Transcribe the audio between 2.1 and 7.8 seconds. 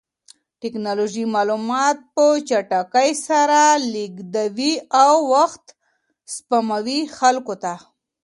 په چټکۍ سره لېږدوي او وخت سپموي خلکو ته.